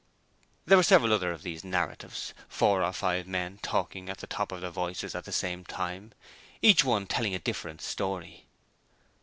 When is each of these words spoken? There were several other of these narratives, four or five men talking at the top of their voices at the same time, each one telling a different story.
There 0.65 0.79
were 0.79 0.83
several 0.83 1.13
other 1.13 1.31
of 1.31 1.43
these 1.43 1.63
narratives, 1.63 2.33
four 2.49 2.83
or 2.83 2.91
five 2.91 3.27
men 3.27 3.59
talking 3.61 4.09
at 4.09 4.17
the 4.17 4.25
top 4.25 4.51
of 4.51 4.59
their 4.61 4.71
voices 4.71 5.13
at 5.13 5.25
the 5.25 5.31
same 5.31 5.63
time, 5.63 6.13
each 6.59 6.83
one 6.83 7.05
telling 7.05 7.35
a 7.35 7.37
different 7.39 7.83
story. 7.83 8.47